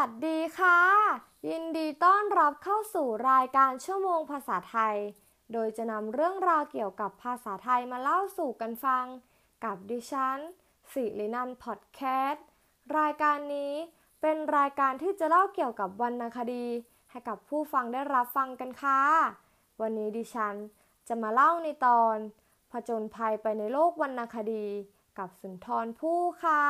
[0.00, 0.80] วัสดีค่ะ
[1.48, 4.96] ยินดีต้อนรับเข้าสู่รายการชั่วโมงภาษาไทย
[5.52, 9.04] โดยจะนำเรื่องราวเกี่ยวกับภาษาไทยมาเล่าสู่กันฟัง
[9.64, 10.38] กับดิฉัน
[10.92, 12.00] สิรินันพอดแค
[12.30, 12.44] สต์
[12.98, 13.74] รายการนี้
[14.20, 16.66] เป็นรายการที่จะเล่าเกี่ยวกับวรรณคดี
[17.10, 19.00] ให้กับผู้ฟังได้รับฟังกันค่ะ
[19.80, 20.54] วันนี้ดิฉัน
[21.08, 22.16] จะมาเล่าในตอน
[22.70, 24.66] ผจญภัยไปในโลกวรรณคดี
[25.18, 26.64] กับสุนทรภู่ค่ะ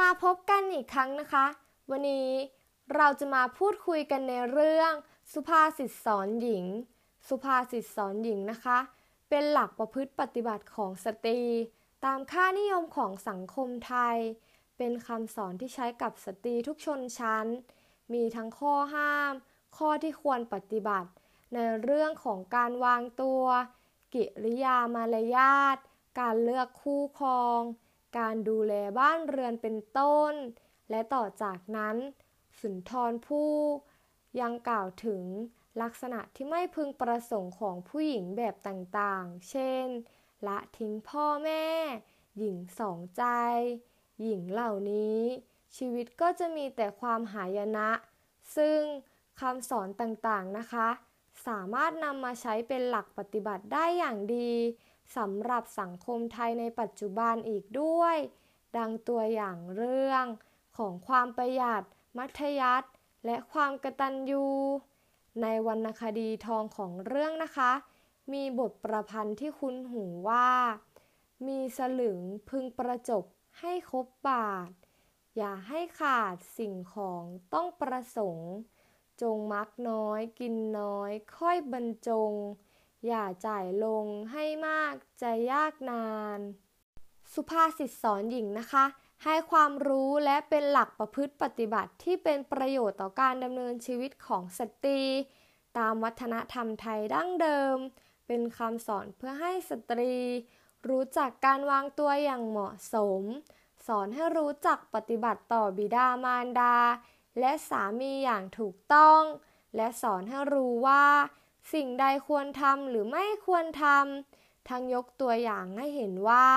[0.00, 1.46] มาพบกันอีกครั้งนะคะ
[1.90, 2.30] วันนี้
[2.96, 4.92] เราจะมาพูดคุยกันในเรื่อง
[5.32, 6.64] สุภาษิตสอนหญิง
[7.28, 8.78] สุภาษิตสอนหญิงนะคะ
[9.28, 11.40] เป็นหลักประพฤติปฏิบัติของสตรี
[12.04, 14.16] ตามค่านิยมของสังคมไทย
[14.76, 17.46] เป็นคำสอนที่ใช้กับสตรีทุกชนชั้น
[18.12, 19.32] มีทั้งข้อห้าม
[19.76, 21.10] ข้อที่ควรปฏิบัติ
[21.54, 23.42] ในเรื่องของการวางตัว
[24.14, 25.76] กิริยามารยาท
[26.20, 27.60] การเลือกคู่ครอง
[28.18, 30.32] การดูแลบ้านเรือนเป็นต้น
[30.90, 31.96] และต่อจากนั้น
[32.60, 33.54] สุนทรภู่
[34.40, 35.22] ยังกล่าวถึง
[35.82, 39.86] ลักษณะที่ไม่พึงประสงค์ของผู้หญิงแบบต่างๆ เช่น
[40.46, 41.66] ละทิ้งพ่อแม่
[42.38, 43.24] หญิงสองใจ
[44.22, 45.20] หญิงเหล่านี้
[45.76, 47.90] ชีวิตก็จะมีแต่ความหายนะ
[48.56, 48.80] ซึ่ง
[49.40, 50.88] คำสอนต่างๆนะคะ
[51.46, 54.52] สามารถนำมาใช้เป็นหลักปฏิบัติได้อย่างดี
[55.16, 58.16] สำหรับสังคมไทยในปัจจุบันอีกด้วย
[58.78, 60.24] ดังตัวอย่างเรื่อง
[60.78, 61.82] ของความประหยัด
[62.18, 62.88] มัธยัติ
[63.26, 64.46] และความกระตัญญู
[65.42, 67.72] ในวรรณคดีทองของเรื่องนะคะ
[68.32, 70.50] มีบทประพันธ์ที่คุ้นหูว่า
[71.46, 73.24] มีสลึงพึงประจบ
[73.60, 74.70] ให้ครบบาท
[75.36, 77.22] อย่าให้ขาดสิ่งของ
[77.54, 78.50] ต้องประสงค์
[79.22, 82.32] จงมักน้อยกินน้อยค่อยบรรจง
[83.06, 86.38] อย่าจ่ายลงให้มากจะยากนาน
[87.34, 88.84] สุภาษิตสอนหญิงนะคะ
[89.24, 95.02] ให้ความรู้และเป็นหลักประพฤติปฏิบัติที่เป็นประโยชน์ต่อการดำเนินชีวิตของสตรี
[95.78, 97.76] ตามวัฒนธรรมไทยดั้งเดิม
[98.26, 100.14] เป็นคำสอนเพื่อให้สตรี
[100.88, 103.22] รู้จักการวางตัวอย่างเหมาะสม
[103.86, 106.76] สอนให้รู้จักปฏิบัติต่อบิดามารดา
[107.40, 109.22] และสามีอย่างถูกต้อง
[109.76, 111.04] และสอนให้รู้ว่า
[111.72, 116.48] สิ่งใดควรทำหรือไม่ควรทำทั้งยกตัวอย่างให้เห็นว่า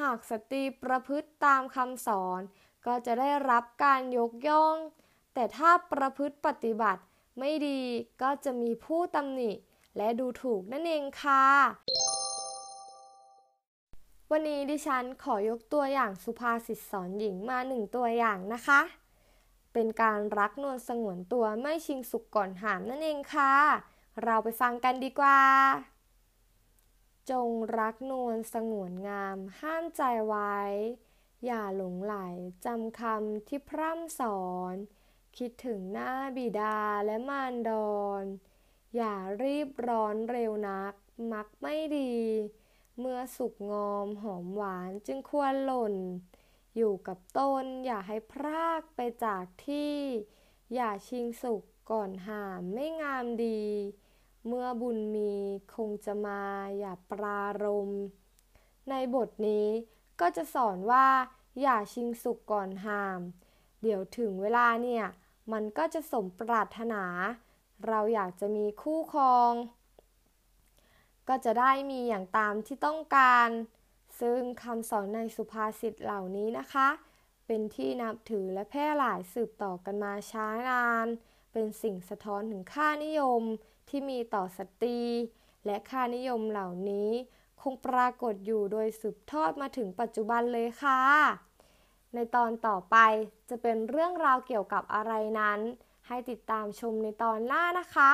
[0.00, 2.40] หากสตรีประพฤติตามคำสอน
[2.86, 4.76] ก็จะได้รับการยกย่อง
[5.34, 7.02] แต่ถ้าประพฤติปฏิบัติ
[7.38, 7.80] ไม่ดี
[8.22, 9.52] ก็จะมีผู้ตำหนิ
[9.96, 11.44] และดูถูกนั่นเองค่ะ
[14.30, 18.80] วันนี้ดิฉันขอยกตัวอย่างสุภาษิตสอนหญิงมาหนึ่งตัวอย่างนะคะ
[19.72, 23.54] เป็นการรักนวลสงวนตัวไม่ชิงสุกก่อนหามนั่นเองค่ะ
[24.22, 25.40] เราไปฟังกันดีกว่า
[27.30, 27.48] จง
[27.78, 30.56] รักนวลสงวนงาม ห้ามใจไว้
[31.44, 32.16] อย่าหลงไหล
[32.64, 34.42] จำคำที่พร่ำสอ
[34.72, 34.74] น
[35.38, 37.70] คิดถึงหน้าบิดาและมารด
[38.00, 38.24] อน
[38.96, 40.94] อย่ารีบร้อนเร็วนัก
[41.32, 42.14] มักไม่ดี
[42.98, 45.94] เมื่อสุกงอมหอมหวานจึงควรหล่น
[46.76, 49.96] อยู่กับต้นอย่าให้พรากไปจากที่
[50.74, 53.62] อย่าชิงสุกก่อนหามไม่งามดี
[54.46, 55.32] เมื่อบุญมี
[55.74, 56.42] คงจะมา
[56.78, 57.90] อย่าปรารม
[58.90, 59.68] ในบทนี้
[60.20, 61.06] ก็จะสอนว่า
[61.62, 63.20] อย่าชิงสุกก่อนหาม
[63.82, 65.04] เดี๋ยวถึงเวลาเนี่ย
[65.52, 67.04] มันก็จะสมปรารถนา
[67.86, 69.52] เราอยากจะมีคู่ครอง
[71.28, 73.48] ก็จะได้มีอย่างตามที่ต้องการ
[74.20, 76.88] ซึ่งคำสอนในสุภาษิตเหล่านี้นะคะ
[77.46, 81.06] เป็นที่นับถือและแพร่หลายสืบต่อกันมาช้านาน
[81.54, 83.42] เป็นสิ่งสะท้อนถึงค่านิยม
[83.88, 85.00] ที่มีต่อสตรี
[85.66, 87.10] และค่านิยมเหล่านี้
[87.62, 91.00] คงปรากฏอยู่โดยสืบทอดมาถึงปัจจุบันเลยค่ะ
[92.14, 92.96] ในตอนต่อไป
[93.50, 95.60] จะเป็นเรื่องราวเกี่ยวกับอะไรนั้น
[96.08, 98.10] ให้ติดตามชมในตอนหน้านะคะ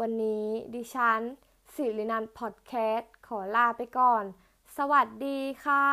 [0.00, 1.20] วันนี้ดิฉัน
[1.74, 4.24] สิรินันพอดแคสต์ขอลาไปก่อน
[4.76, 5.86] สวัสดีค่ะ